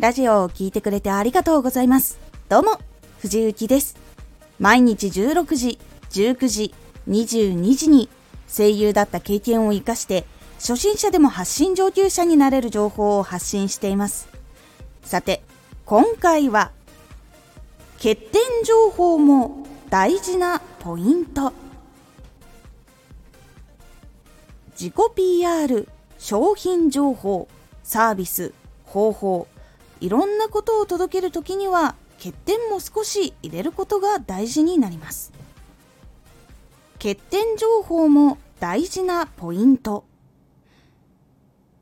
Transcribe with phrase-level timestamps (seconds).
[0.00, 2.18] ラジオを聴いてくれてありがとうございます。
[2.48, 2.78] どうも、
[3.18, 3.98] 藤幸です。
[4.58, 5.78] 毎日16時、
[6.08, 6.74] 19時、
[7.06, 8.08] 22時に
[8.48, 10.24] 声優だった経験を活かして
[10.54, 14.30] 初心者でも発信上級者になれる情報を発信しています。
[15.02, 15.42] さて、
[15.84, 16.70] 今回は
[17.98, 21.52] 欠点情報も大事なポイント
[24.70, 24.94] 自己
[25.42, 25.86] PR
[26.18, 27.48] 商品情報
[27.82, 28.54] サービス
[28.86, 29.46] 方法
[30.00, 35.32] いろんなことを届けるときには欠点も少し入れることが大事になります。
[36.94, 40.04] 欠点情報も大事なポイント。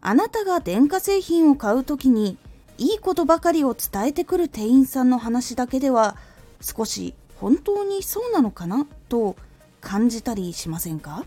[0.00, 2.38] あなたが電化製品を買うときに
[2.78, 6.16] いいことばかりを伝えてくる店員さんの話だけでは
[6.60, 9.36] 少し本当にそうなのかなと
[9.80, 11.24] 感じたりしませんか？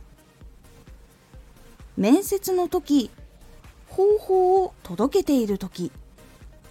[1.98, 3.12] 面接の時
[3.90, 5.92] 方法を届けている時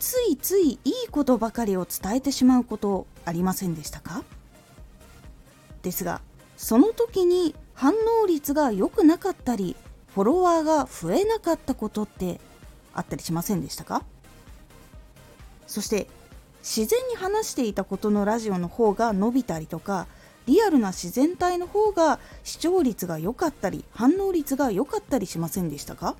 [0.02, 4.24] ついついいいことばかりを伝えてしまうことありませんでしたか？
[5.82, 6.20] ですが
[6.56, 9.76] その時に反応率が良くなかったり
[10.12, 12.40] フォロワーが増えなかったことって
[12.92, 14.02] あったりしませんでしたか？
[15.68, 16.08] そして
[16.62, 20.08] 自然に話していたことのラジオの方が伸びたりとか
[20.46, 26.16] リアルな自然体の方が視聴率が良かったり反応率が良かったりしませんでしたか？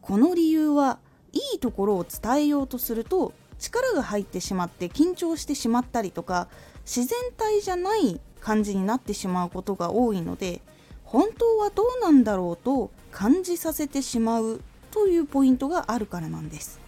[0.00, 1.00] この理由は
[1.38, 6.48] いいところを伝えようとすると力が入ってしまって緊張してしまったりとか
[6.84, 10.60] 自然体じゃない感じになってしまうことが多いので
[11.04, 16.80] 本当はどうなんだろうと感じさせてしまうというポイントがあるからなんです。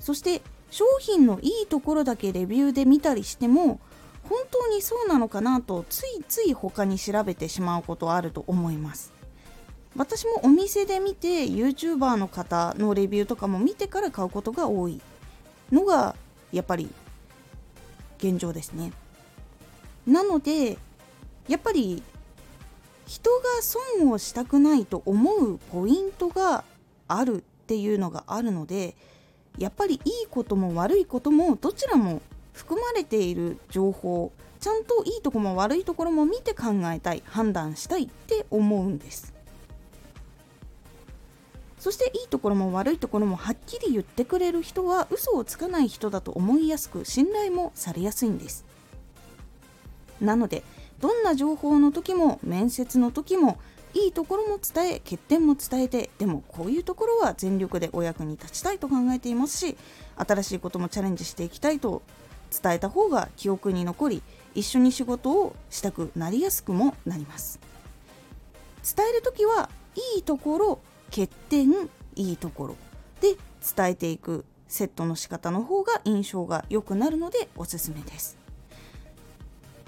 [0.00, 3.80] そして商品のいいところだけレビューで見たりしても
[4.28, 9.15] 本当にそうなのかなとついつい他に調べてしまうことあると思います。
[9.96, 15.00] 私もお店で見て YouTuber の方のレビューとかも見てから買うことが多い
[15.72, 16.14] のが
[16.52, 16.90] やっぱり
[18.18, 18.92] 現状ですね。
[20.06, 20.78] なので
[21.48, 22.02] やっぱり
[23.06, 26.64] 人が損をしたくないと思うポイントが
[27.08, 28.94] あるっていうのがあるので
[29.58, 32.20] やっぱりいいことも悪いこともどちらも
[32.52, 39.35] 含まれている情報ちゃんといいとこも悪いところも見て考えたい判断したいって思うんです。
[41.86, 48.64] そしていいところも悪いところもはっきり言ってくれる人は嘘をつかない人だと思いやすく信頼もされやすいんです。
[50.20, 50.64] なので
[50.98, 53.60] どんな情報の時も面接の時も
[53.94, 59.76] いいところも伝え欠点も伝えてでもこういうところは全力でお役に立ちたいと考えていますし
[60.16, 62.02] 新しいこともチャレンジしていきたいと
[62.50, 64.22] 伝えた方が記憶に残り
[64.56, 67.60] 一緒に仕事をしたくなりやすくもなります。
[68.82, 70.80] 伝える時はいいところ
[71.10, 71.70] 欠点
[72.14, 72.76] いいところ。
[73.20, 73.36] で
[73.76, 78.36] 伝えていくセットの仕方の方が印象が良くなるのでおすすめです。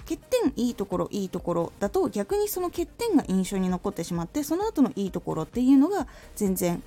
[0.09, 6.81] 欠点いいところいいところだと逆にその欠点が印象に残ってしまってその後のいいところっていうのが全然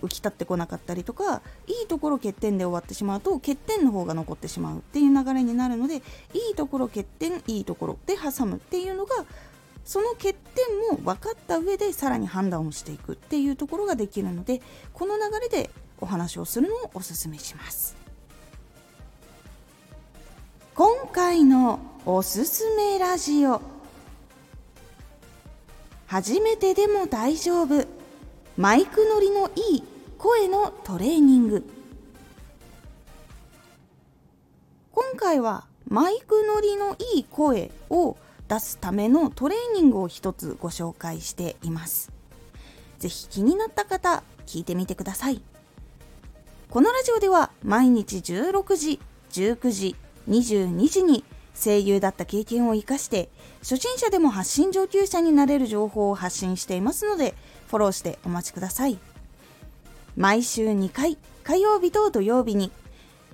[0.00, 5.98] 浮き立ってこなかったりとかいいところ欠点で終わってしまうと欠点の方が残ってしまうっていう流れになるのでい
[6.52, 9.24] いところ欠点いいところで挟むっていうのが
[9.88, 14.60] その欠点も分かった上でさらに判断をしていくっていうところができるので
[14.92, 17.96] この流れでお話をするのをおすすめします。
[20.74, 23.62] 今回のおすすめラジオ
[26.06, 27.86] 初めてでも大丈夫。
[28.58, 29.84] マイク乗りのいい
[30.18, 31.64] 声のトレーニング。
[34.92, 38.18] 今回はマイク乗りのいい声を
[38.48, 42.10] 出すためのトレーニングを一つご紹介しています。
[42.98, 45.42] ぜひ気になった方、聞いてみてください。
[46.70, 49.00] このラジオでは毎日16時、
[49.30, 49.96] 19時、
[50.28, 57.34] 22時に声優だった経験を活かして初心者でも発信上級者になれる情報を発信していますので
[57.66, 58.98] フォローしてお待ちください。
[60.16, 62.70] 毎週2回、火曜日と土曜日に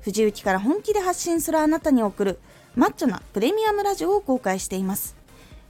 [0.02, 2.38] 藤雪から本気で発信するあなたに送る
[2.76, 5.14] マッチョなプレミアムラジオを公開しています。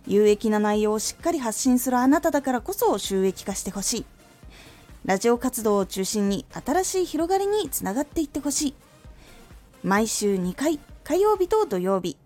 [0.07, 4.07] 有益な内容をしっかり発信するあなただからこそ収益化してほしい。
[5.05, 8.75] ラジオ活動を中心に新しい広がりにつながっていってほしい。
[9.83, 12.17] 毎週2回、火曜日と土曜日。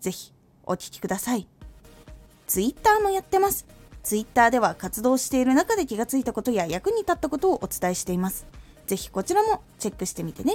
[0.00, 0.32] ぜひ
[0.64, 1.48] お聴きください。
[2.46, 3.66] ツイッターもやってます。
[4.04, 8.46] ツイッターでは活動している中で気がついたことや役に立ったことをお伝えしています。
[8.86, 10.54] ぜひこちらもチェックしてみてね。